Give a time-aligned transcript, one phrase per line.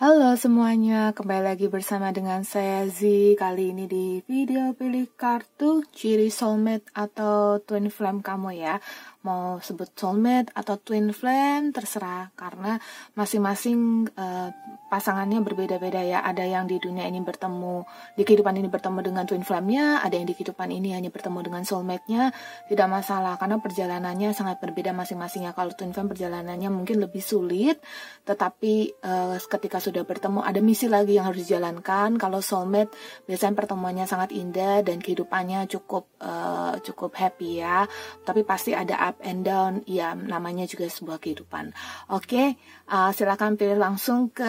[0.00, 3.04] Halo semuanya, kembali lagi bersama dengan saya Z
[3.36, 8.80] Kali ini di video pilih kartu ciri soulmate atau twin flame kamu ya
[9.20, 12.32] Mau sebut soulmate atau twin flame terserah.
[12.32, 12.80] Karena
[13.12, 14.48] masing-masing uh,
[14.88, 16.24] pasangannya berbeda-beda ya.
[16.24, 17.84] Ada yang di dunia ini bertemu,
[18.16, 21.62] di kehidupan ini bertemu dengan twin flame-nya Ada yang di kehidupan ini hanya bertemu dengan
[21.68, 22.32] soulmate-nya.
[22.72, 25.52] Tidak masalah, karena perjalanannya sangat berbeda masing-masing ya.
[25.52, 27.76] Kalau twin flame perjalanannya mungkin lebih sulit
[28.24, 32.16] Tetapi uh, ketika sudah bertemu ada misi lagi yang harus dijalankan.
[32.16, 32.96] Kalau soulmate
[33.28, 37.84] biasanya pertemuannya sangat indah dan kehidupannya cukup uh, cukup happy ya.
[38.24, 41.74] Tapi pasti ada up and down ya namanya juga sebuah kehidupan.
[42.14, 42.48] Oke okay,
[42.88, 44.46] uh, silakan pilih langsung ke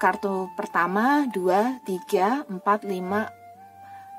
[0.00, 3.40] kartu pertama dua tiga empat lima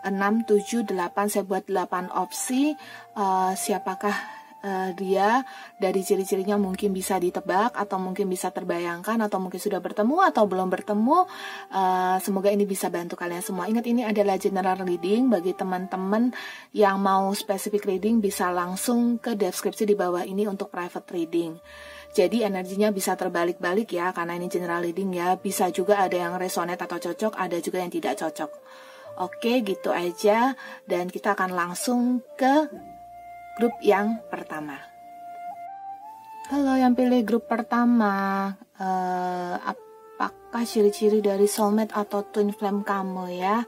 [0.01, 2.73] 6, 7, 8, saya buat 8 opsi.
[3.13, 5.43] Uh, siapakah uh, dia
[5.77, 10.69] dari ciri-cirinya mungkin bisa ditebak atau mungkin bisa terbayangkan atau mungkin sudah bertemu atau belum
[10.69, 11.27] bertemu.
[11.73, 13.67] Uh, semoga ini bisa bantu kalian semua.
[13.67, 16.33] Ingat ini adalah general reading bagi teman-teman
[16.73, 21.57] yang mau specific reading bisa langsung ke deskripsi di bawah ini untuk private reading.
[22.11, 25.39] Jadi energinya bisa terbalik-balik ya karena ini general reading ya.
[25.39, 28.51] Bisa juga ada yang resonate atau cocok, ada juga yang tidak cocok.
[29.19, 30.55] Oke, gitu aja
[30.87, 32.71] dan kita akan langsung ke
[33.59, 34.79] grup yang pertama.
[36.51, 43.63] Halo yang pilih grup pertama, uh, apakah ciri-ciri dari soulmate atau twin flame kamu ya?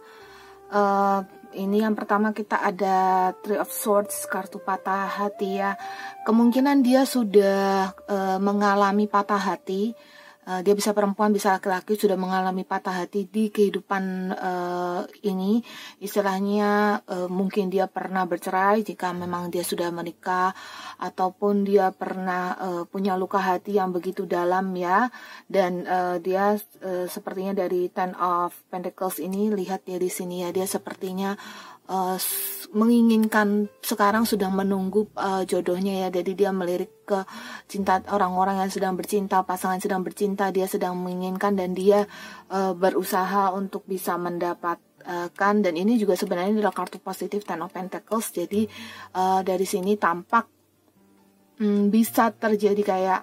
[0.74, 1.24] Uh,
[1.54, 5.78] ini yang pertama kita ada Three of Swords, kartu patah hati ya.
[6.26, 9.96] Kemungkinan dia sudah uh, mengalami patah hati
[10.48, 15.64] uh, dia bisa perempuan bisa laki-laki sudah mengalami patah hati di kehidupan uh, ini.
[16.00, 20.56] Istilahnya uh, mungkin dia pernah bercerai jika memang dia sudah menikah
[21.00, 25.12] ataupun dia pernah uh, punya luka hati yang begitu dalam ya.
[25.48, 30.50] Dan uh, dia uh, sepertinya dari Ten of Pentacles ini lihat ya di sini ya.
[30.56, 31.36] Dia sepertinya
[31.90, 32.18] uh,
[32.74, 36.10] menginginkan sekarang sudah menunggu uh, jodohnya ya.
[36.10, 37.22] Jadi dia melirik ke
[37.70, 40.50] cinta orang-orang yang sedang bercinta pasangan sedang bercinta.
[40.50, 42.10] Dia sedang menginginkan dan dia
[42.50, 45.56] uh, berusaha untuk bisa mendapatkan.
[45.60, 48.32] Dan ini juga sebenarnya adalah kartu positif Ten of Pentacles.
[48.34, 48.66] Jadi
[49.14, 50.46] uh, dari sini tampak
[51.62, 53.22] um, bisa terjadi kayak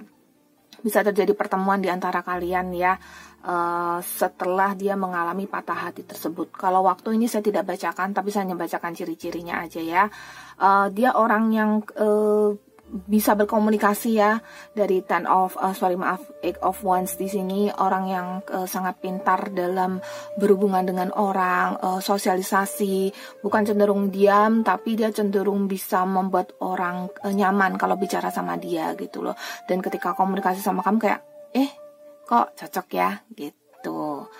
[0.80, 2.96] bisa terjadi pertemuan di antara kalian ya
[3.44, 6.52] uh, setelah dia mengalami patah hati tersebut.
[6.52, 10.04] Kalau waktu ini saya tidak bacakan, tapi saya hanya bacakan ciri-cirinya aja ya.
[10.60, 12.52] Uh, dia orang yang uh,
[12.90, 14.42] bisa berkomunikasi ya
[14.74, 18.98] dari ten of uh, sorry maaf eight of wands di sini orang yang uh, sangat
[18.98, 20.02] pintar dalam
[20.34, 23.14] berhubungan dengan orang uh, sosialisasi
[23.46, 28.90] bukan cenderung diam tapi dia cenderung bisa membuat orang uh, nyaman kalau bicara sama dia
[28.98, 29.38] gitu loh
[29.70, 31.20] dan ketika komunikasi sama kamu kayak
[31.54, 31.70] eh
[32.30, 34.30] kok cocok ya gitu.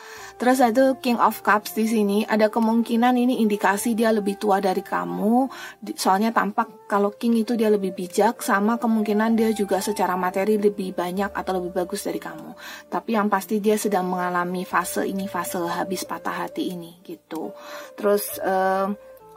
[0.40, 4.80] Terus itu King of Cups di sini ada kemungkinan ini indikasi dia lebih tua dari
[4.80, 5.50] kamu.
[5.98, 10.96] Soalnya tampak kalau King itu dia lebih bijak sama kemungkinan dia juga secara materi lebih
[10.96, 12.56] banyak atau lebih bagus dari kamu.
[12.88, 17.52] Tapi yang pasti dia sedang mengalami fase ini fase habis patah hati ini gitu.
[17.98, 18.88] Terus uh,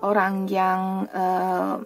[0.08, 1.84] orang yang uh,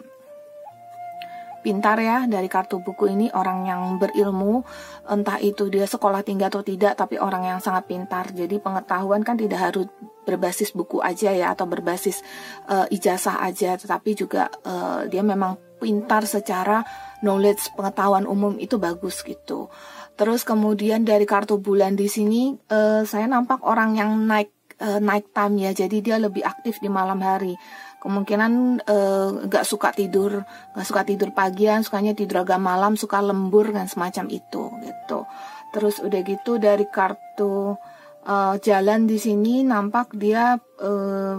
[1.67, 4.63] pintar ya dari kartu buku ini orang yang berilmu
[5.11, 8.31] entah itu dia sekolah tinggi atau tidak tapi orang yang sangat pintar.
[8.31, 9.91] Jadi pengetahuan kan tidak harus
[10.23, 12.23] berbasis buku aja ya atau berbasis
[12.71, 13.75] uh, ijazah aja.
[13.75, 16.87] Tetapi juga uh, dia memang pintar secara
[17.19, 19.67] knowledge pengetahuan umum itu bagus gitu.
[20.15, 25.35] Terus kemudian dari kartu bulan di sini uh, saya nampak orang yang naik uh, night
[25.35, 25.75] time ya.
[25.75, 27.59] Jadi dia lebih aktif di malam hari
[28.07, 30.39] kemungkinan eh, nggak suka tidur
[30.71, 35.27] nggak suka tidur pagian sukanya tidur agak malam suka lembur dan semacam itu gitu.
[35.75, 37.75] Terus udah gitu dari kartu
[38.27, 41.35] uh, jalan di sini nampak dia uh,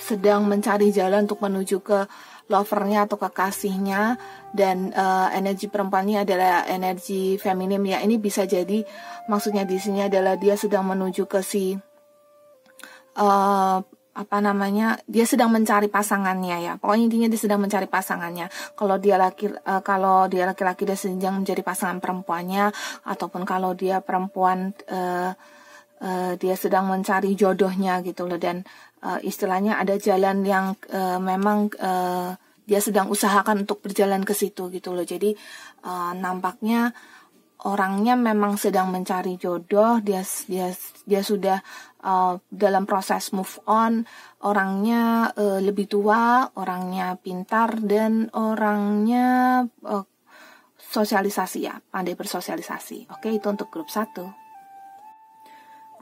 [0.00, 2.04] sedang mencari jalan untuk menuju ke
[2.50, 4.18] lovernya atau kekasihnya
[4.52, 8.02] dan uh, energi perempuannya adalah energi feminim ya.
[8.02, 8.82] Ini bisa jadi
[9.30, 11.72] maksudnya di sini adalah dia sedang menuju ke si
[13.16, 13.78] uh,
[14.12, 16.72] apa namanya dia sedang mencari pasangannya ya.
[16.76, 18.52] Pokoknya intinya dia sedang mencari pasangannya.
[18.76, 22.68] Kalau dia laki uh, kalau dia laki-laki dia sedang menjadi pasangan perempuannya
[23.08, 25.32] ataupun kalau dia perempuan uh,
[26.04, 28.36] uh, dia sedang mencari jodohnya gitu loh.
[28.36, 28.68] Dan
[29.00, 32.36] uh, istilahnya ada jalan yang uh, memang uh,
[32.68, 35.08] dia sedang usahakan untuk berjalan ke situ gitu loh.
[35.08, 35.32] Jadi
[35.88, 36.92] uh, nampaknya
[37.62, 40.04] orangnya memang sedang mencari jodoh.
[40.04, 40.68] Dia dia
[41.02, 41.58] dia sudah
[42.04, 44.04] uh, dalam proses move on
[44.44, 50.06] orangnya uh, lebih tua orangnya pintar dan orangnya uh,
[50.76, 54.42] sosialisasi ya pandai bersosialisasi oke itu untuk grup satu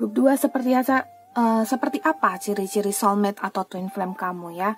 [0.00, 1.04] Grup 2 seperti apa,
[1.36, 4.72] uh, seperti apa ciri-ciri soulmate atau twin flame kamu ya?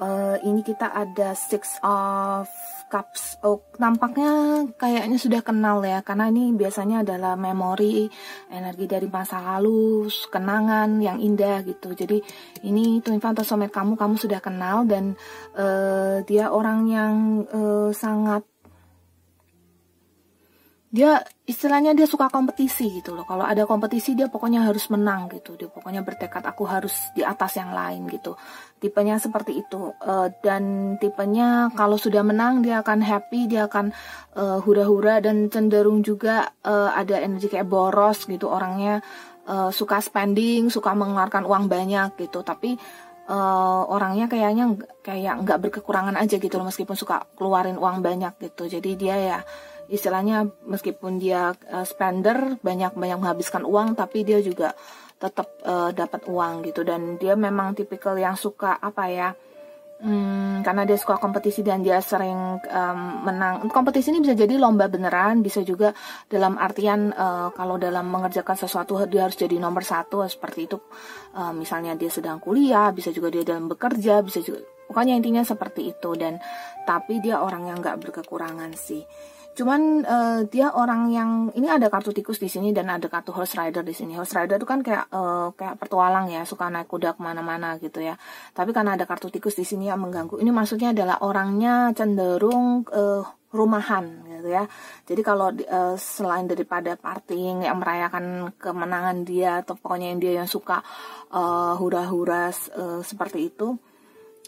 [0.00, 2.48] Uh, ini kita ada six of
[2.92, 3.40] cups.
[3.40, 8.04] Oh, nampaknya kayaknya sudah kenal ya, karena ini biasanya adalah memori,
[8.52, 11.96] energi dari masa lalu, kenangan yang indah gitu.
[11.96, 12.20] Jadi
[12.68, 15.16] ini twin flame atau kamu, kamu sudah kenal dan
[15.56, 17.14] uh, dia orang yang
[17.48, 18.44] uh, sangat
[20.92, 23.24] dia istilahnya dia suka kompetisi gitu loh.
[23.24, 25.56] Kalau ada kompetisi dia pokoknya harus menang gitu.
[25.56, 28.36] Dia pokoknya bertekad aku harus di atas yang lain gitu.
[28.76, 29.96] Tipenya seperti itu.
[30.04, 33.88] Uh, dan tipenya kalau sudah menang dia akan happy, dia akan
[34.36, 39.00] uh, hura-hura dan cenderung juga uh, ada energi kayak boros gitu orangnya
[39.48, 42.44] uh, suka spending, suka mengeluarkan uang banyak gitu.
[42.44, 42.76] Tapi
[43.32, 48.68] uh, orangnya kayaknya kayak nggak berkekurangan aja gitu loh meskipun suka keluarin uang banyak gitu.
[48.68, 49.40] Jadi dia ya
[49.92, 54.72] istilahnya meskipun dia uh, spender banyak banyak menghabiskan uang tapi dia juga
[55.20, 59.28] tetap uh, dapat uang gitu dan dia memang tipikal yang suka apa ya
[60.02, 63.70] Hmm, karena dia suka kompetisi dan dia sering um, menang.
[63.70, 65.94] Kompetisi ini bisa jadi lomba beneran, bisa juga
[66.26, 70.82] dalam artian uh, kalau dalam mengerjakan sesuatu dia harus jadi nomor satu seperti itu.
[71.38, 74.66] Uh, misalnya dia sedang kuliah, bisa juga dia dalam bekerja, bisa juga.
[74.90, 76.42] Pokoknya intinya seperti itu dan
[76.82, 79.06] tapi dia orang yang nggak berkekurangan sih.
[79.52, 83.52] Cuman uh, dia orang yang ini ada kartu tikus di sini dan ada kartu horse
[83.52, 84.16] rider di sini.
[84.16, 88.00] Horse rider itu kan kayak uh, kayak pertualang ya, suka naik kuda ke mana-mana gitu
[88.00, 88.16] ya.
[88.56, 93.28] Tapi karena ada kartu tikus di sini yang mengganggu, ini maksudnya adalah orangnya cenderung uh,
[93.52, 94.64] rumahan gitu ya.
[95.04, 100.48] Jadi kalau uh, selain daripada partying yang merayakan kemenangan dia atau pokoknya yang dia yang
[100.48, 100.80] suka
[101.28, 103.76] uh, hura-hura uh, seperti itu.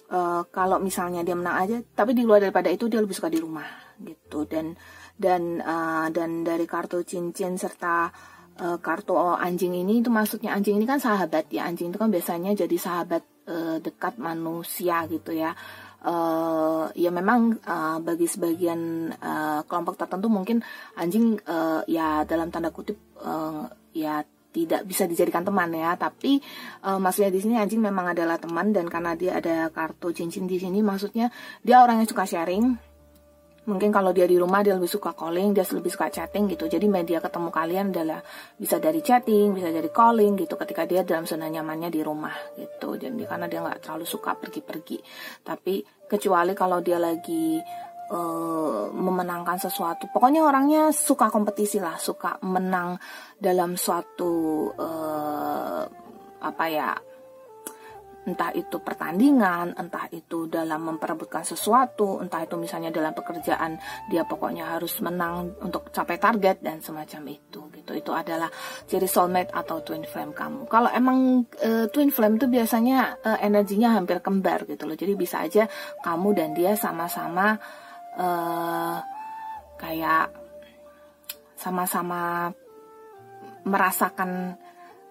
[0.05, 3.41] Uh, kalau misalnya dia menang aja, tapi di luar daripada itu dia lebih suka di
[3.41, 4.49] rumah gitu.
[4.49, 4.75] Dan
[5.15, 8.11] dan uh, dan dari kartu cincin serta
[8.61, 11.67] uh, kartu anjing ini itu maksudnya anjing ini kan sahabat ya.
[11.69, 15.55] Anjing itu kan biasanya jadi sahabat uh, dekat manusia gitu ya.
[16.05, 20.61] Uh, ya memang uh, bagi sebagian uh, kelompok tertentu mungkin
[21.01, 23.65] anjing uh, ya dalam tanda kutip uh,
[23.97, 24.21] ya
[24.53, 25.97] tidak bisa dijadikan teman ya.
[25.97, 26.45] Tapi
[26.85, 30.61] uh, maksudnya di sini anjing memang adalah teman dan karena dia ada kartu cincin di
[30.61, 31.33] sini maksudnya
[31.65, 32.77] dia orang yang suka sharing
[33.65, 36.69] mungkin kalau dia di rumah dia lebih suka calling dia lebih suka chatting gitu.
[36.69, 38.21] Jadi media ketemu kalian adalah
[38.61, 43.01] bisa dari chatting bisa dari calling gitu ketika dia dalam zona nyamannya di rumah gitu.
[43.01, 44.99] Jadi karena dia nggak terlalu suka pergi-pergi.
[45.41, 47.57] Tapi kecuali kalau dia lagi
[48.13, 50.13] uh, memenangkan sesuatu.
[50.13, 53.01] Pokoknya orangnya suka kompetisi lah suka menang
[53.41, 55.83] dalam suatu uh,
[56.45, 56.93] apa ya
[58.25, 63.77] entah itu pertandingan, entah itu dalam memperebutkan sesuatu, entah itu misalnya dalam pekerjaan
[64.09, 67.93] dia pokoknya harus menang untuk capai target dan semacam itu gitu.
[67.93, 68.49] Itu adalah
[68.89, 70.65] ciri soulmate atau twin flame kamu.
[70.73, 74.97] Kalau emang e, twin flame itu biasanya e, energinya hampir kembar gitu loh.
[74.97, 75.69] Jadi bisa aja
[76.01, 77.61] kamu dan dia sama-sama
[78.17, 78.27] e,
[79.77, 80.33] kayak
[81.61, 82.53] sama-sama
[83.65, 84.61] merasakan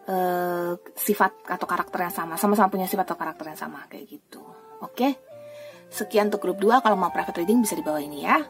[0.07, 4.41] uh, sifat atau karakter yang sama, sama-sama punya sifat atau karakter yang sama kayak gitu.
[4.83, 5.15] Oke.
[5.94, 8.41] Sekian untuk grup 2, kalau mau private reading bisa di bawah ini ya.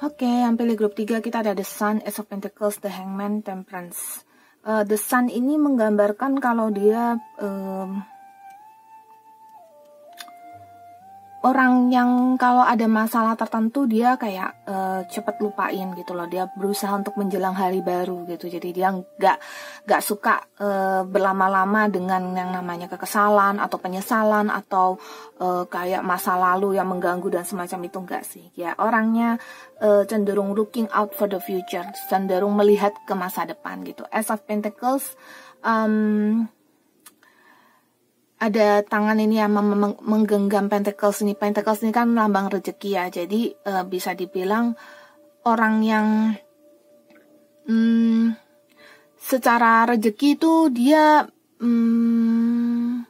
[0.00, 4.24] Oke, yang pilih grup 3 kita ada The Sun, Ace of Pentacles, The Hangman, Temperance.
[4.64, 8.00] Uh, The Sun ini menggambarkan kalau dia um,
[11.40, 16.28] orang yang kalau ada masalah tertentu dia kayak uh, cepet lupain gitu loh.
[16.28, 18.52] Dia berusaha untuk menjelang hari baru gitu.
[18.52, 19.38] Jadi dia nggak
[19.88, 25.00] nggak suka uh, berlama-lama dengan yang namanya kekesalan atau penyesalan atau
[25.40, 28.44] uh, kayak masa lalu yang mengganggu dan semacam itu enggak sih.
[28.52, 29.40] Ya orangnya
[29.80, 34.04] uh, cenderung looking out for the future cenderung melihat ke masa depan gitu.
[34.12, 35.16] As of Pentacles
[35.64, 36.44] um,
[38.40, 39.52] ada tangan ini yang
[40.00, 41.36] menggenggam pentacles ini.
[41.36, 43.04] Pentacles ini kan lambang rezeki ya.
[43.12, 44.72] Jadi uh, bisa dibilang
[45.44, 46.06] orang yang
[47.68, 48.32] hmm,
[49.20, 51.28] secara rezeki itu dia
[51.60, 53.04] hmm,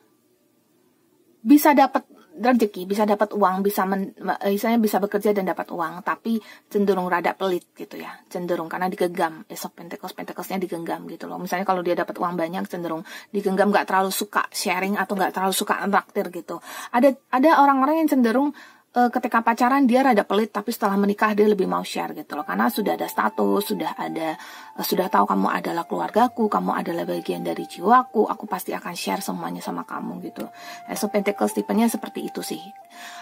[1.46, 2.09] bisa dapat
[2.40, 6.40] rezeki, bisa dapat uang, bisa misalnya bisa bekerja dan dapat uang, tapi
[6.72, 11.36] cenderung rada pelit gitu ya, cenderung karena digenggam, esok pentekos pentekosnya digenggam gitu loh.
[11.36, 15.52] Misalnya kalau dia dapat uang banyak, cenderung digenggam, nggak terlalu suka sharing atau nggak terlalu
[15.52, 16.56] suka traktir gitu.
[16.96, 18.56] Ada ada orang-orang yang cenderung
[18.96, 22.46] uh, ketika pacaran dia rada pelit tapi setelah menikah dia lebih mau share gitu loh.
[22.46, 24.34] Karena sudah ada status sudah ada
[24.78, 29.22] uh, sudah tahu kamu adalah keluargaku kamu adalah bagian dari jiwaku aku pasti akan share
[29.22, 30.46] semuanya sama kamu gitu.
[30.98, 32.62] So Pentacles tipenya seperti itu sih.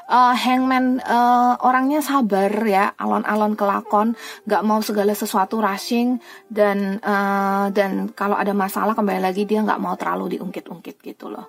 [0.09, 4.17] Uh, Hangman uh, orangnya sabar ya alon-alon kelakon
[4.49, 9.81] nggak mau segala sesuatu rushing dan uh, dan kalau ada masalah kembali lagi dia nggak
[9.81, 11.47] mau terlalu diungkit-ungkit gitu loh.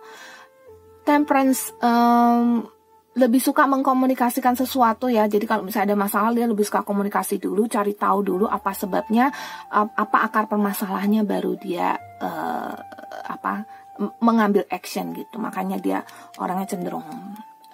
[1.08, 2.70] Temperance um,
[3.20, 5.28] lebih suka mengkomunikasikan sesuatu ya.
[5.28, 9.28] Jadi kalau misalnya ada masalah dia lebih suka komunikasi dulu, cari tahu dulu apa sebabnya,
[9.76, 12.74] apa akar permasalahannya baru dia uh,
[13.28, 13.68] apa
[14.24, 15.36] mengambil action gitu.
[15.38, 16.00] Makanya dia
[16.40, 17.04] orangnya cenderung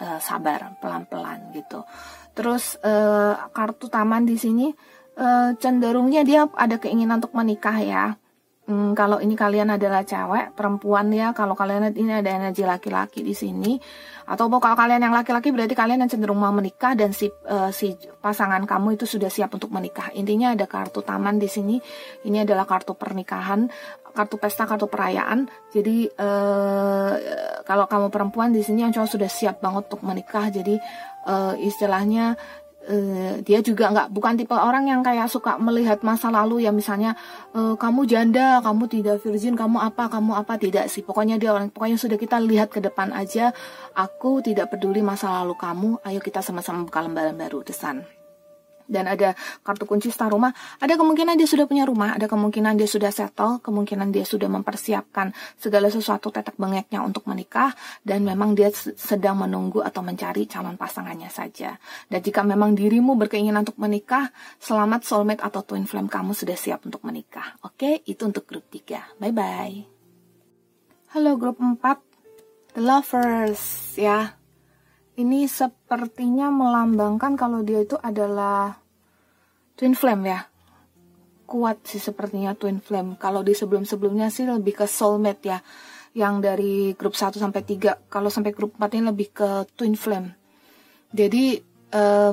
[0.02, 1.86] uh, sabar, pelan-pelan gitu.
[2.34, 4.68] Terus uh, kartu taman di sini
[5.16, 8.06] uh, cenderungnya dia ada keinginan untuk menikah ya.
[8.66, 11.38] Hmm, kalau ini kalian adalah cewek, perempuan ya.
[11.38, 13.78] Kalau kalian ini ada energi laki-laki di sini,
[14.26, 17.94] atau kalau kalian yang laki-laki berarti kalian yang cenderung mau menikah dan si uh, si
[18.26, 20.10] pasangan kamu itu sudah siap untuk menikah.
[20.18, 21.78] Intinya ada kartu taman di sini.
[22.26, 23.70] Ini adalah kartu pernikahan,
[24.18, 25.46] kartu pesta, kartu perayaan.
[25.70, 27.14] Jadi uh,
[27.70, 30.50] kalau kamu perempuan di sini yang cowok sudah siap banget untuk menikah.
[30.50, 30.74] Jadi
[31.30, 32.34] uh, istilahnya
[32.86, 37.18] Uh, dia juga nggak bukan tipe orang yang kayak suka melihat masa lalu ya misalnya
[37.58, 41.02] uh, kamu janda kamu tidak virgin kamu apa kamu apa tidak sih.
[41.02, 43.52] Pokoknya dia orang pokoknya sudah kita lihat ke depan aja
[43.98, 48.06] aku tidak peduli masa lalu kamu ayo kita sama-sama buka lembaran baru desan
[48.86, 49.34] dan ada
[49.66, 53.60] kartu kunci star rumah, ada kemungkinan dia sudah punya rumah, ada kemungkinan dia sudah settle,
[53.62, 57.74] kemungkinan dia sudah mempersiapkan segala sesuatu tetek bengeknya untuk menikah,
[58.06, 61.78] dan memang dia sedang menunggu atau mencari calon pasangannya saja.
[62.08, 64.30] Dan jika memang dirimu berkeinginan untuk menikah,
[64.62, 67.58] selamat soulmate atau twin flame kamu sudah siap untuk menikah.
[67.66, 69.18] Oke, itu untuk grup 3.
[69.18, 69.96] Bye-bye.
[71.16, 71.80] Halo grup 4,
[72.76, 74.45] The Lovers ya
[75.16, 78.76] ini sepertinya melambangkan kalau dia itu adalah
[79.80, 80.40] twin flame ya.
[81.46, 83.16] Kuat sih sepertinya twin flame.
[83.16, 85.60] Kalau di sebelum-sebelumnya sih lebih ke soulmate ya.
[86.16, 90.32] Yang dari grup 1 sampai 3 kalau sampai grup 4 ini lebih ke twin flame.
[91.12, 91.60] Jadi
[91.92, 92.32] uh,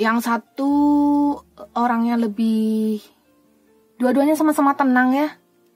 [0.00, 0.72] yang satu
[1.78, 2.98] orangnya lebih
[4.00, 5.28] dua-duanya sama-sama tenang ya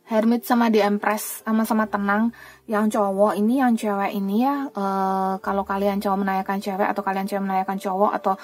[0.09, 2.33] Hermit sama The Empress sama-sama tenang.
[2.65, 7.29] Yang cowok ini, yang cewek ini ya, uh, kalau kalian cowok menanyakan cewek atau kalian
[7.29, 8.35] cewek menanyakan cowok atau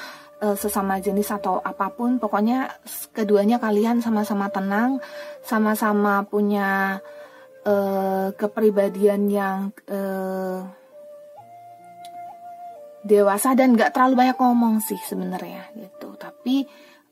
[0.44, 2.68] uh, sesama jenis atau apa pun, pokoknya
[3.16, 5.00] keduanya kalian sama-sama tenang,
[5.40, 7.00] sama-sama punya
[7.64, 10.68] uh, kepribadian yang uh,
[13.04, 16.16] dewasa dan gak terlalu banyak ngomong sih sebenarnya gitu.
[16.16, 16.64] Tapi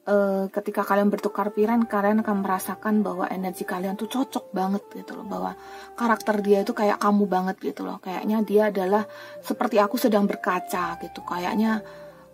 [0.06, 5.18] uh, ketika kalian bertukar pikiran kalian akan merasakan bahwa energi kalian tuh cocok banget gitu
[5.18, 5.26] loh.
[5.26, 5.52] Bahwa
[5.94, 7.98] karakter dia itu kayak kamu banget gitu loh.
[8.02, 9.04] Kayaknya dia adalah
[9.42, 11.20] seperti aku sedang berkaca gitu.
[11.22, 11.82] Kayaknya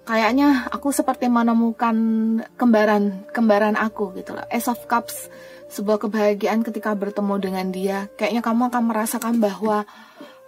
[0.09, 1.97] kayaknya aku seperti menemukan
[2.57, 4.45] kembaran kembaran aku gitu loh.
[4.49, 5.29] Ace of Cups
[5.69, 7.99] sebuah kebahagiaan ketika bertemu dengan dia.
[8.17, 9.85] Kayaknya kamu akan merasakan bahwa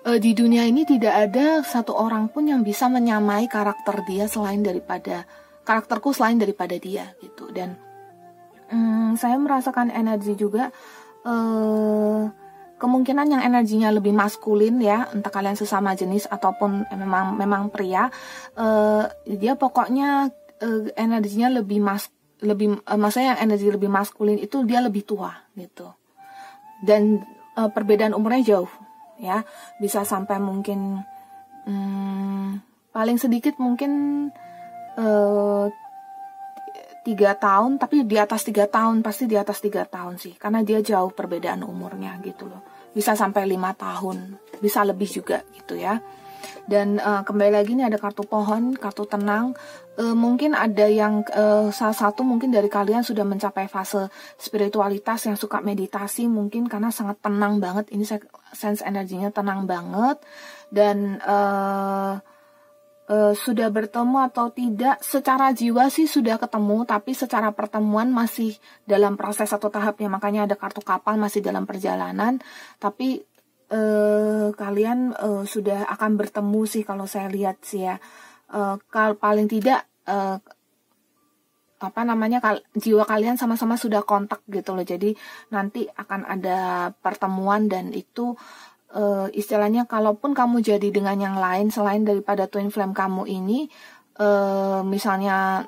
[0.08, 4.64] uh, di dunia ini tidak ada satu orang pun yang bisa menyamai karakter dia selain
[4.64, 5.28] daripada
[5.70, 7.46] karakterku selain daripada dia gitu.
[7.54, 7.78] Dan
[8.74, 10.74] hmm, saya merasakan energi juga
[11.22, 12.26] uh,
[12.82, 18.10] kemungkinan yang energinya lebih maskulin ya entah kalian sesama jenis ataupun memang memang pria
[18.58, 22.10] uh, dia pokoknya uh, energinya lebih mas
[22.42, 25.94] lebih uh, maksudnya yang energi lebih maskulin itu dia lebih tua gitu.
[26.82, 27.22] Dan
[27.54, 28.72] uh, perbedaan umurnya jauh
[29.22, 29.46] ya.
[29.78, 31.04] Bisa sampai mungkin
[31.68, 32.58] hmm,
[32.90, 33.92] paling sedikit mungkin
[34.32, 34.49] Eh,
[37.00, 40.84] tiga tahun tapi di atas tiga tahun pasti di atas tiga tahun sih karena dia
[40.84, 42.60] jauh perbedaan umurnya gitu loh.
[42.92, 45.98] Bisa sampai lima tahun bisa lebih juga gitu ya.
[46.64, 49.56] Dan uh, kembali lagi ini ada kartu pohon kartu tenang.
[49.98, 55.36] Uh, mungkin ada yang uh, salah satu mungkin dari kalian sudah mencapai fase spiritualitas yang
[55.36, 57.90] suka meditasi mungkin karena sangat tenang banget.
[57.92, 58.04] Ini
[58.54, 60.20] sense energinya tenang banget.
[60.70, 62.22] Dan uh,
[63.10, 68.54] uh, sudah bertemu atau tidak secara jiwa sih sudah ketemu tapi secara pertemuan masih
[68.86, 70.06] dalam proses atau tahapnya.
[70.06, 72.38] Makanya ada kartu kapal masih dalam perjalanan.
[72.78, 73.20] Tapi
[73.74, 77.98] uh, kalian uh, sudah akan bertemu sih kalau saya lihat sih ya.
[78.50, 80.42] Uh, kal paling tidak uh,
[81.80, 84.84] apa namanya kal jiwa kalian sama-sama sudah kontak gitu loh.
[84.84, 85.16] Jadi
[85.54, 88.36] nanti akan ada pertemuan dan itu
[88.94, 93.66] uh, istilahnya kalaupun kamu jadi dengan yang lain selain daripada twin flame kamu ini
[94.18, 95.66] uh, misalnya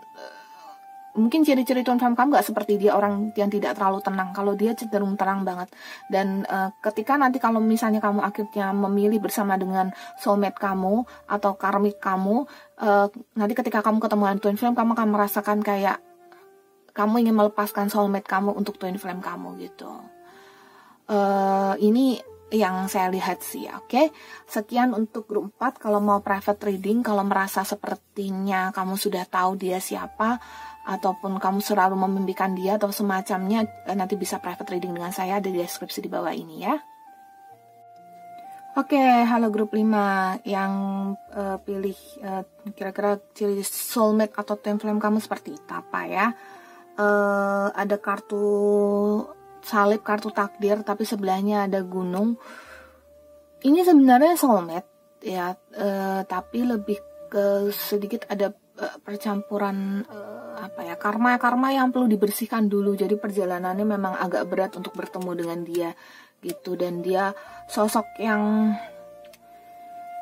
[1.13, 4.33] mungkin ciri-ciri twin flame kamu gak seperti dia orang yang tidak terlalu tenang.
[4.33, 5.69] Kalau dia cenderung tenang banget.
[6.09, 12.01] Dan uh, ketika nanti kalau misalnya kamu akhirnya memilih bersama dengan soulmate kamu atau karmik
[12.01, 12.49] kamu
[12.81, 16.01] uh, nanti ketika kamu ketemu dengan twin flame kamu akan merasakan kayak
[16.97, 19.93] kamu ingin melepaskan soulmate kamu untuk twin flame kamu gitu.
[21.13, 23.89] Uh, ini yang saya lihat sih, oke.
[23.89, 24.07] Okay?
[24.45, 25.81] Sekian untuk grup 4.
[25.81, 30.37] Kalau mau private reading, kalau merasa sepertinya kamu sudah tahu dia siapa,
[30.83, 35.49] ataupun kamu selalu memimpikan dia atau semacamnya, eh, nanti bisa private reading dengan saya ada
[35.49, 36.77] di deskripsi di bawah ini ya.
[38.73, 40.73] Oke, okay, halo grup 5 yang
[41.37, 41.93] uh, pilih
[42.25, 46.27] eh, kira-kira ciri soulmate atau twin flame kamu seperti apa ya.
[46.97, 48.45] Uh, ada kartu
[49.63, 52.37] salib, kartu takdir, tapi sebelahnya ada gunung.
[53.63, 54.91] Ini sebenarnya soulmate
[55.23, 56.99] ya, uh, tapi lebih
[57.33, 63.17] ke sedikit ada uh, percampuran uh, apa ya karma karma yang perlu dibersihkan dulu jadi
[63.17, 65.91] perjalanannya memang agak berat untuk bertemu dengan dia
[66.45, 67.33] gitu dan dia
[67.73, 68.75] sosok yang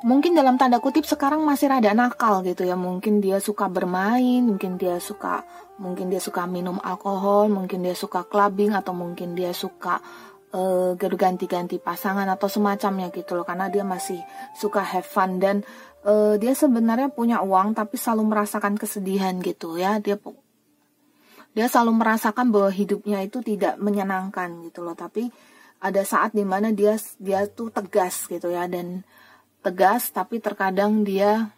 [0.01, 2.77] mungkin dalam tanda kutip sekarang masih rada nakal gitu ya.
[2.77, 5.45] Mungkin dia suka bermain mungkin dia suka
[5.81, 10.01] mungkin dia suka minum alkohol mungkin dia suka clubbing atau mungkin dia suka
[10.57, 13.45] uh, ganti-ganti pasangan atau semacamnya gitu loh.
[13.45, 14.21] Karena dia masih
[14.57, 15.63] suka have fun dan
[16.05, 20.01] uh, dia sebenarnya punya uang tapi selalu merasakan kesedihan gitu ya.
[20.01, 20.17] Dia
[21.51, 24.97] dia selalu merasakan bahwa hidupnya itu tidak menyenangkan gitu loh.
[24.97, 25.29] Tapi
[25.81, 29.01] ada saat di mana dia dia tuh tegas gitu ya dan
[29.61, 31.53] tegas tapi terkadang dia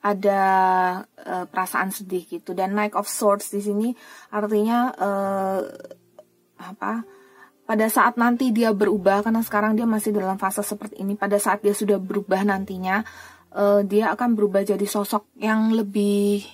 [0.00, 0.42] ada
[1.18, 2.54] uh, perasaan sedih gitu.
[2.54, 3.88] Dan Knight of Swords di sini
[4.30, 5.60] artinya uh,
[6.56, 7.04] apa
[7.66, 11.66] pada saat nanti dia berubah karena sekarang dia masih dalam fase seperti ini pada saat
[11.66, 13.02] dia sudah berubah nantinya
[13.52, 16.46] uh, dia akan berubah jadi sosok yang lebih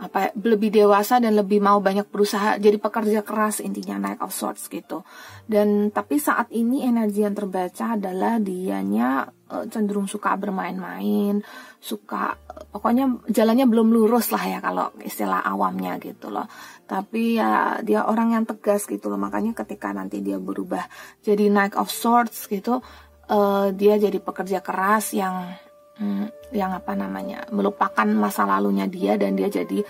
[0.00, 4.72] apa lebih dewasa dan lebih mau banyak berusaha jadi pekerja keras intinya naik of Swords
[4.72, 5.04] gitu.
[5.44, 11.44] Dan tapi saat ini energi yang terbaca adalah dianya uh, cenderung suka bermain-main
[11.80, 12.36] suka
[12.72, 16.48] pokoknya jalannya belum lurus lah ya kalau istilah awamnya gitu loh.
[16.88, 20.88] Tapi ya dia orang yang tegas gitu loh makanya ketika nanti dia berubah
[21.20, 22.80] jadi naik of Swords gitu
[23.28, 25.54] uh, dia jadi pekerja keras yang
[26.00, 29.84] hmm, yang apa namanya melupakan masa lalunya dia dan dia jadi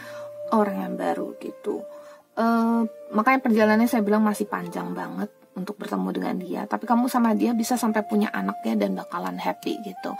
[0.50, 1.80] orang yang baru gitu.
[2.34, 6.60] Uh, makanya perjalanannya saya bilang masih panjang banget untuk bertemu dengan dia.
[6.66, 10.14] Tapi kamu sama dia bisa sampai punya anaknya dan bakalan happy gitu.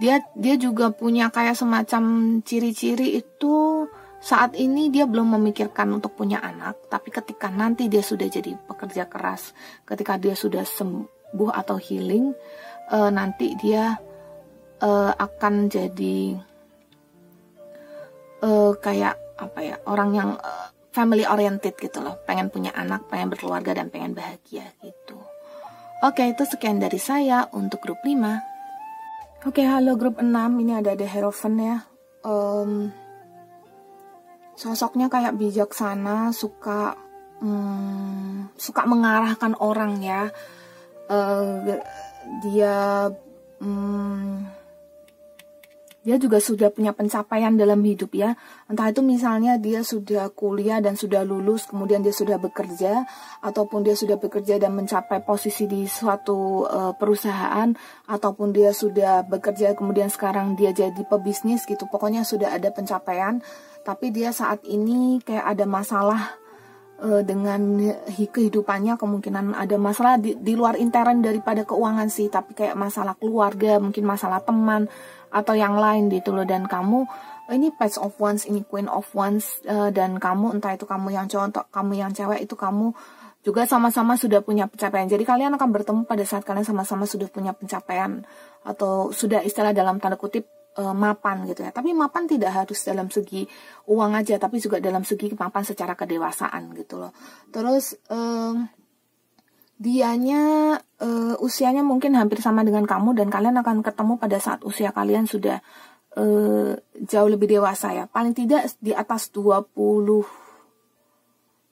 [0.00, 2.02] Dia dia juga punya kayak semacam
[2.44, 3.84] ciri-ciri itu
[4.20, 6.88] saat ini dia belum memikirkan untuk punya anak.
[6.88, 9.56] Tapi ketika nanti dia sudah jadi pekerja keras
[9.88, 12.32] ketika dia sudah sembuh atau healing
[12.92, 13.96] uh, nanti dia
[14.82, 16.36] uh, akan jadi
[18.42, 22.16] uh, kayak apa ya orang yang uh, family oriented gitu loh.
[22.24, 25.20] Pengen punya anak pengen berkeluarga dan pengen bahagia gitu.
[26.04, 28.56] Oke itu sekian dari saya untuk grup 5
[29.46, 31.76] oke halo grup 6 ini ada The Hierophant ya.
[32.26, 32.90] Um,
[34.58, 36.98] sosoknya kayak bijaksana suka
[37.38, 40.28] um, suka mengarahkan orang ya.
[41.06, 41.62] Uh,
[42.42, 43.06] dia
[43.62, 44.42] um,
[46.06, 48.38] dia juga sudah punya pencapaian dalam hidup ya.
[48.70, 53.02] Entah itu misalnya dia sudah kuliah dan sudah lulus, kemudian dia sudah bekerja,
[53.42, 57.74] ataupun dia sudah bekerja dan mencapai posisi di suatu uh, perusahaan,
[58.06, 61.90] ataupun dia sudah bekerja kemudian sekarang dia jadi pebisnis gitu.
[61.90, 63.42] Pokoknya sudah ada pencapaian,
[63.82, 66.38] tapi dia saat ini kayak ada masalah
[67.02, 72.76] uh, dengan kehidupannya kemungkinan ada masalah di, di luar intern daripada keuangan sih tapi kayak
[72.76, 74.88] masalah keluarga mungkin masalah teman
[75.30, 77.06] atau yang lain gitu loh dan kamu
[77.50, 81.26] ini page of wands ini queen of wands uh, dan kamu entah itu kamu yang
[81.30, 82.90] cowok atau kamu yang cewek itu kamu
[83.46, 85.06] juga sama-sama sudah punya pencapaian.
[85.06, 88.26] Jadi kalian akan bertemu pada saat kalian sama-sama sudah punya pencapaian
[88.66, 91.70] atau sudah istilah dalam tanda kutip uh, mapan gitu ya.
[91.70, 93.46] Tapi mapan tidak harus dalam segi
[93.86, 97.14] uang aja, tapi juga dalam segi mapan secara kedewasaan gitu loh.
[97.54, 98.66] Terus um,
[99.76, 104.88] dianya uh, usianya mungkin hampir sama dengan kamu dan kalian akan ketemu pada saat usia
[104.92, 105.60] kalian sudah
[106.16, 106.72] uh,
[107.04, 108.04] jauh lebih dewasa ya.
[108.08, 109.76] Paling tidak di atas 20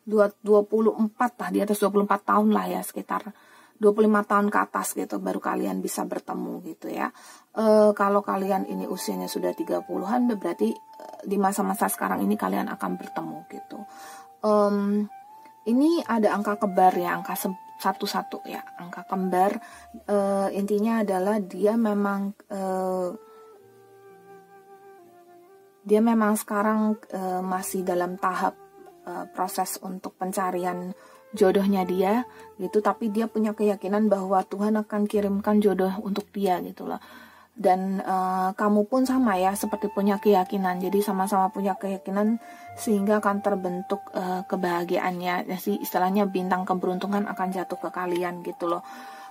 [0.04, 3.32] 24 lah, di atas 24 tahun lah ya sekitar
[3.80, 7.10] 25 tahun ke atas gitu baru kalian bisa bertemu gitu ya.
[7.56, 13.00] E, kalau kalian ini usianya sudah 30-an berarti e, di masa-masa sekarang ini kalian akan
[13.00, 13.78] bertemu gitu.
[14.44, 15.08] Um,
[15.64, 17.34] ini ada angka kembar ya, angka
[17.80, 19.58] satu-satu ya, angka kembar.
[20.06, 20.16] E,
[20.54, 22.60] intinya adalah dia memang e,
[25.84, 28.56] dia memang sekarang uh, masih dalam tahap
[29.04, 30.96] uh, proses untuk pencarian
[31.36, 32.24] jodohnya dia
[32.56, 37.02] gitu tapi dia punya keyakinan bahwa Tuhan akan kirimkan jodoh untuk dia gitu loh
[37.54, 40.82] dan uh, kamu pun sama ya seperti punya keyakinan.
[40.82, 42.42] Jadi sama-sama punya keyakinan
[42.74, 45.46] sehingga akan terbentuk uh, kebahagiaannya.
[45.46, 48.82] Jadi istilahnya bintang keberuntungan akan jatuh ke kalian gitu loh.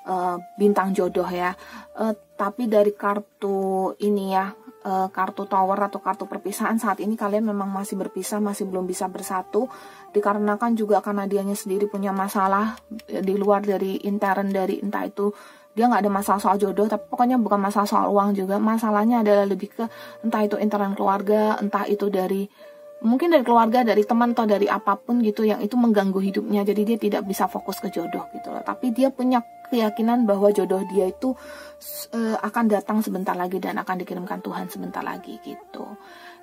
[0.08, 1.56] Uh, bintang jodoh ya.
[1.96, 4.52] Uh, tapi dari kartu ini ya
[4.88, 9.12] uh, kartu tower atau kartu perpisahan saat ini kalian memang masih berpisah masih belum bisa
[9.12, 9.68] bersatu.
[10.16, 15.34] Dikarenakan juga karena dianya sendiri punya masalah di luar dari intern dari entah itu
[15.74, 18.62] dia nggak ada masalah soal jodoh tapi pokoknya bukan masalah soal uang juga.
[18.62, 19.84] Masalahnya adalah lebih ke
[20.22, 22.46] entah itu internal keluarga entah itu dari
[23.04, 26.64] mungkin dari keluarga dari teman atau dari apa pun gitu yang itu mengganggu hidupnya.
[26.64, 28.64] Jadi dia tidak bisa fokus ke jodoh gitu loh.
[28.64, 31.36] Tapi dia punya keyakinan bahwa jodoh dia itu
[32.14, 35.84] uh, akan datang sebentar lagi dan akan dikirimkan Tuhan sebentar lagi gitu.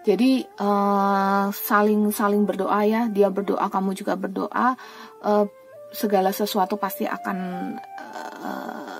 [0.04, 3.06] Jadi uh, saling saling berdoa ya.
[3.08, 4.76] Dia berdoa kamu juga berdoa.
[5.24, 5.48] Uh,
[5.90, 7.38] segala sesuatu pasti akan
[8.46, 8.99] uh,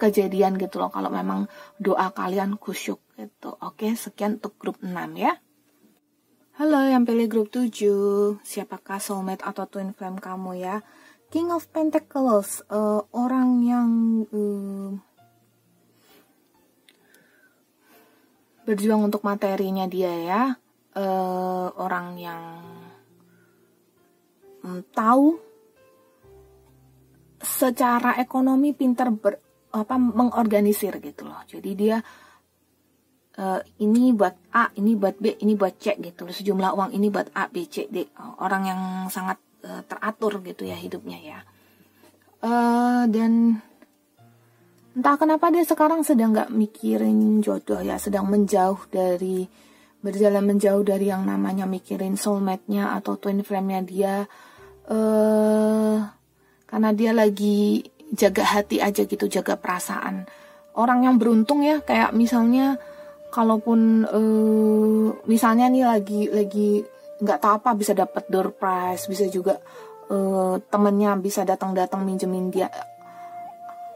[0.00, 1.44] kejadian gitu loh kalau memang
[1.76, 3.52] doa kalian kusyuk gitu.
[3.60, 4.88] Oke, sekian untuk grup 6
[5.20, 5.36] ya.
[6.56, 10.80] Halo yang pilih grup 7, siapakah soulmate atau twin flame kamu ya?
[11.30, 13.88] King of Pentacles, uh, orang yang
[14.34, 14.90] uh,
[18.66, 20.42] berjuang untuk materinya dia ya,
[20.98, 22.42] uh, orang yang
[24.66, 25.38] um, tahu
[27.40, 31.38] secara ekonomi pintar ber, apa mengorganisir gitu loh.
[31.46, 32.02] Jadi dia
[33.38, 36.34] uh, ini buat A ini buat B ini buat C gitu loh.
[36.34, 38.10] Sejumlah uang ini buat A B C D.
[38.42, 41.38] Orang yang sangat uh, teratur gitu ya hidupnya ya.
[42.40, 43.62] Uh, dan
[44.90, 47.94] entah kenapa dia sekarang sedang nggak mikirin jodoh ya.
[48.02, 49.46] Sedang menjauh dari
[50.00, 54.16] berjalan menjauh dari yang namanya mikirin soulmate-nya atau twin flame-nya dia.
[56.66, 60.26] Karena dia lagi jaga hati aja gitu jaga perasaan.
[60.74, 62.78] Orang yang beruntung ya kayak misalnya
[63.30, 66.70] kalaupun uh, misalnya nih lagi lagi
[67.22, 69.58] nggak tahu apa bisa dapat door prize bisa juga
[70.10, 72.70] uh, temennya bisa datang-datang minjemin dia.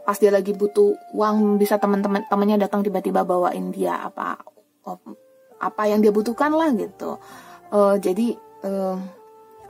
[0.05, 4.39] Pas dia lagi butuh uang bisa teman-teman temennya datang tiba-tiba bawain dia apa
[5.59, 7.19] apa yang dia butuhkan lah gitu.
[7.73, 9.01] Uh, jadi uh,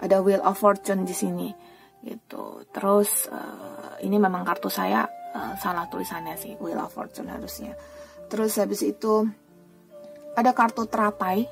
[0.03, 1.74] ada wheel of fortune di sini
[2.05, 2.63] gitu.
[2.71, 7.73] Terus uh, ini memang kartu saya uh, salah tulisannya sih Wheel of Fortune harusnya.
[8.29, 9.25] Terus habis itu
[10.37, 11.49] ada kartu teratai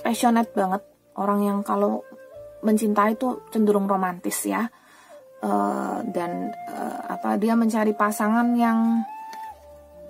[0.00, 0.82] passionate banget.
[1.18, 2.06] Orang yang kalau
[2.62, 4.70] mencintai itu cenderung romantis ya.
[5.38, 9.06] Uh, dan uh, apa dia mencari pasangan yang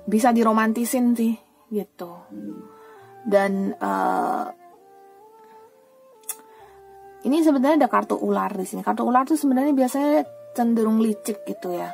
[0.09, 1.37] bisa diromantisin sih
[1.69, 2.17] gitu.
[3.29, 4.49] Dan uh,
[7.27, 8.87] ini sebenarnya ada kartu ular di sini.
[8.87, 10.23] Kartu ular tuh sebenarnya biasanya
[10.55, 11.91] cenderung licik gitu ya.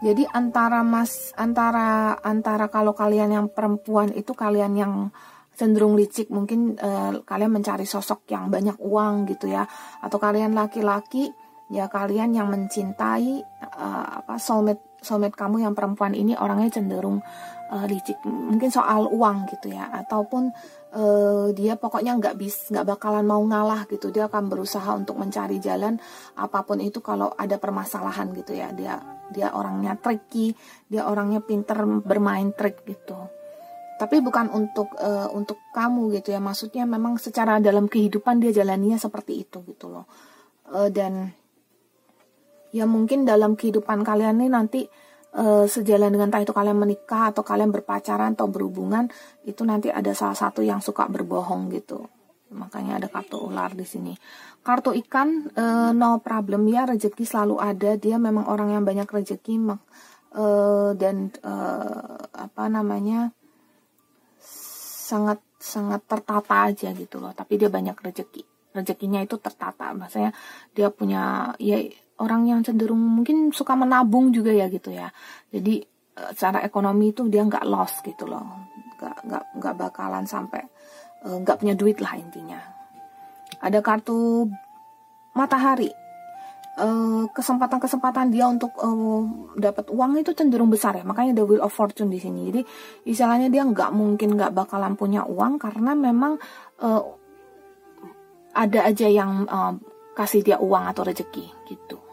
[0.00, 4.94] Jadi antara mas antara antara kalau kalian yang perempuan itu kalian yang
[5.60, 9.68] cenderung licik mungkin uh, kalian mencari sosok yang banyak uang gitu ya
[10.00, 11.28] atau kalian laki-laki
[11.68, 13.44] ya kalian yang mencintai
[13.76, 17.20] uh, apa soulmate soulmate kamu yang perempuan ini orangnya cenderung
[17.68, 20.48] uh, licik mungkin soal uang gitu ya ataupun
[20.94, 24.10] uh, dia pokoknya nggak bis nggak bakalan mau ngalah gitu.
[24.10, 25.98] Dia akan berusaha untuk mencari jalan
[26.38, 28.70] apa pun itu kalau ada permasalahan gitu ya.
[28.74, 28.98] Dia
[29.30, 30.54] dia orangnya tricky
[30.90, 33.18] dia orangnya pinter bermain trik gitu.
[34.00, 36.40] Tapi bukan untuk uh, untuk kamu gitu ya.
[36.40, 40.08] Maksudnya memang secara dalam kehidupan dia jalaninya seperti itu gitu loh.
[40.70, 41.34] Uh, dan
[42.70, 44.80] ya mungkin dalam kehidupan kalian nih nanti
[45.36, 49.06] uh, sejalan dengan entah itu kalian menikah atau kalian berpacaran atau berhubungan
[49.46, 52.06] itu nanti ada salah satu yang suka berbohong gitu.
[52.50, 54.14] Makanya ada kartu ular di sini.
[54.66, 57.94] Kartu ikan uh, no problem ya rezeki selalu ada.
[57.94, 63.30] Dia memang orang yang banyak rezeki uh, dan uh, apa namanya
[64.40, 67.30] sangat sangat tertata aja gitu loh.
[67.30, 68.42] Tapi dia banyak rezeki.
[68.74, 69.94] Rezekinya itu tertata.
[69.94, 70.34] Maksudnya
[70.74, 71.78] dia punya ya
[72.20, 75.08] orang yang cenderung mungkin suka menabung juga ya gitu ya.
[75.48, 75.80] Jadi
[76.16, 78.68] eh, secara ekonomi itu dia nggak loss gitu loh.
[79.00, 80.60] Nggak nggak nggak bakalan sampai
[81.24, 82.60] eh, nggak punya duit lah intinya.
[83.64, 84.46] Ada kartu
[85.32, 85.88] matahari.
[86.80, 88.72] Eh, kesempatan-kesempatan dia untuk
[89.58, 91.04] dapat uang itu cenderung besar ya.
[91.04, 92.52] Makanya the wheel of fortune di sini.
[92.52, 92.60] Jadi
[93.08, 96.36] istilahnya dia nggak mungkin nggak bakalan punya uang karena memang
[98.50, 99.44] ada aja yang
[100.16, 102.09] kasih dia uang atau rezeki gitu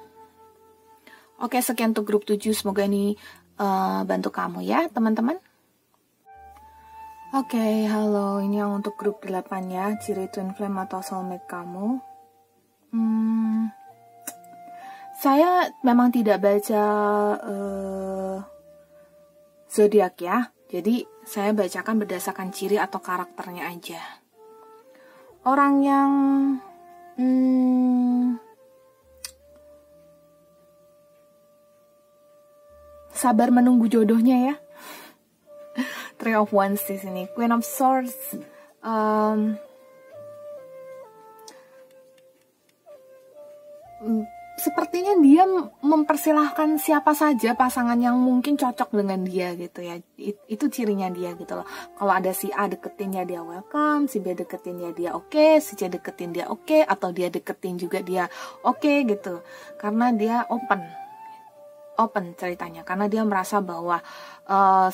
[1.38, 2.50] Oke, sekian untuk grup 7.
[2.50, 3.14] Semoga ini
[3.62, 5.38] uh, bantu kamu ya, teman-teman.
[7.38, 8.42] Oke, okay, halo.
[8.42, 12.02] Ini yang untuk grup 8 ya, ciri twin flame atau soulmate kamu.
[12.90, 13.70] Hmm,
[15.18, 16.84] saya memang tidak baca
[17.38, 18.38] uh,
[19.70, 20.50] zodiak ya.
[20.74, 24.02] Jadi saya bacakan berdasarkan ciri atau karakternya aja.
[25.46, 26.12] Orang yang
[27.20, 28.47] hmm,
[33.18, 34.56] sabar menunggu jodohnya ya.
[36.18, 37.30] Three of Wands di sini.
[37.34, 38.16] Queen of Swords.
[38.82, 39.58] Um,
[44.58, 45.46] sepertinya dia
[45.86, 50.02] mempersilahkan siapa saja pasangan yang mungkin cocok dengan dia gitu ya.
[50.18, 51.68] It, itu cirinya dia gitu loh.
[51.98, 55.62] Kalau ada si A deketin ya dia welcome si B deketin ya dia oke okay,
[55.62, 58.26] si C deketin dia oke okay, atau dia deketin juga dia
[58.66, 59.46] oke okay, gitu.
[59.78, 61.07] Karena dia open
[61.98, 64.00] open ceritanya karena dia merasa bahwa
[64.48, 64.90] uh,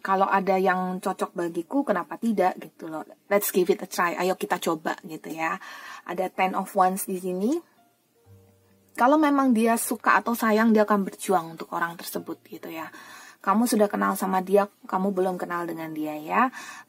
[0.00, 3.04] kalau ada yang cocok bagiku kenapa tidak gitu loh.
[3.28, 4.16] Let's give it a try.
[4.16, 5.60] Ayo kita coba gitu ya.
[6.08, 7.52] Ada ten of wands di sini.
[8.96, 12.88] Kalau memang dia suka atau sayang dia akan berjuang untuk orang tersebut gitu ya.
[13.40, 16.42] Kamu sudah kenal sama dia kamu belum kenal dengan dia ya.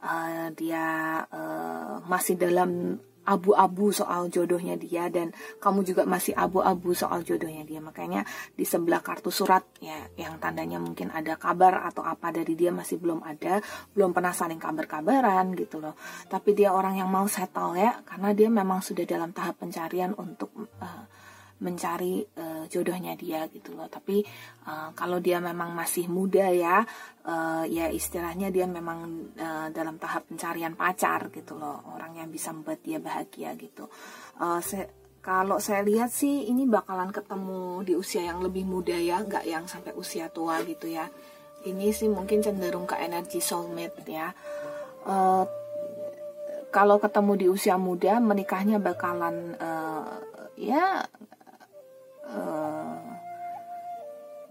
[0.04, 0.84] Uh, dia
[1.32, 3.00] uh, masih dalam
[3.32, 5.32] abu-abu soal jodohnya dia dan
[5.64, 7.80] kamu juga masih abu-abu soal jodohnya dia.
[7.80, 12.76] Makanya di sebelah kartu surat ya yang tandanya mungkin ada kabar atau apa dari dia
[12.76, 13.64] masih belum ada
[13.96, 15.96] belum pernah saling kabar-kabaran gitu loh.
[16.28, 20.52] Tapi dia orang yang mau settle ya karena dia memang sudah dalam tahap pencarian untuk
[20.84, 21.04] uh,
[21.62, 23.86] mencari uh, jodohnya dia gitu loh.
[23.88, 24.26] Tapi
[24.66, 26.82] uh, kalau dia memang masih muda ya
[27.26, 31.86] uh, ya istilahnya dia memang uh, dalam tahap pencarian pacar gitu loh.
[31.94, 33.88] Orang yang bisa membuat dia bahagia gitu.
[34.42, 34.90] Uh, se
[35.22, 39.70] kalau saya lihat sih ini bakalan ketemu di usia yang lebih muda ya nggak yang
[39.70, 41.06] sampai usia tua gitu ya.
[41.62, 44.34] Ini sih mungkin cenderung ke energi soulmate ya.
[45.06, 45.46] Uh,
[46.74, 50.18] kalau ketemu di usia muda menikahnya bakalan uh,
[50.56, 51.06] ya
[52.32, 53.00] Eh,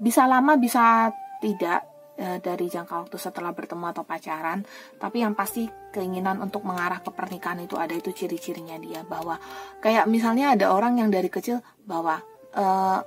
[0.01, 1.13] bisa lama bisa
[1.45, 1.85] tidak
[2.17, 4.65] uh, dari jangka waktu setelah bertemu atau pacaran.
[4.97, 9.05] Tapi yang pasti keinginan untuk mengarah ke pernikahan itu ada itu ciri-cirinya dia.
[9.05, 9.37] Bahwa
[9.85, 12.21] kayak misalnya ada orang yang dari kecil bahwa
[12.57, 13.01] uh,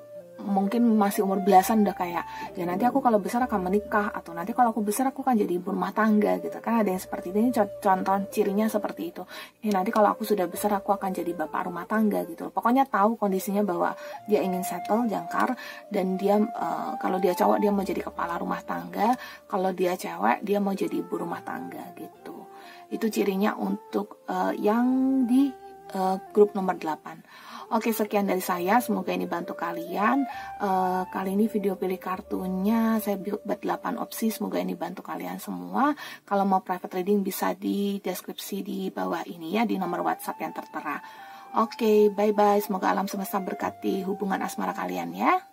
[0.43, 2.23] mungkin masih umur belasan udah kayak
[2.55, 5.59] ya nanti aku kalau besar akan menikah atau nanti kalau aku besar aku akan jadi
[5.59, 6.59] ibu rumah tangga gitu.
[6.63, 9.23] Kan ada yang seperti ini contoh cirinya seperti itu.
[9.63, 13.17] Ini nanti kalau aku sudah besar aku akan jadi bapak rumah tangga gitu pokoknya tahu
[13.17, 13.97] kondisinya bahwa
[14.29, 15.57] dia ingin settle jangkar
[15.89, 19.17] dan dia uh, kalau dia cowok dia mau jadi kepala rumah tangga
[19.49, 22.45] kalau dia cewek dia mau jadi ibu rumah tangga gitu.
[22.93, 24.85] Itu cirinya untuk uh, yang
[25.25, 25.49] di
[25.97, 28.77] uh, grup nomor 8 Oke, sekian dari saya.
[28.85, 30.29] Semoga ini bantu kalian.
[30.61, 34.29] Uh, kali ini video pilih kartunya saya buat 8 opsi.
[34.29, 35.97] Semoga ini bantu kalian semua.
[36.21, 40.53] Kalau mau private reading bisa di deskripsi di bawah ini ya, di nomor WhatsApp yang
[40.53, 41.01] tertera.
[41.57, 42.61] Oke, bye-bye.
[42.61, 45.52] Semoga alam semesta berkati hubungan asmara kalian ya.